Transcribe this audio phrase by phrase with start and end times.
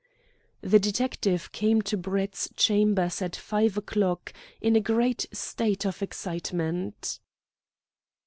[0.61, 7.19] The detective came to Brett's chambers at five o'clock, in a great state of excitement.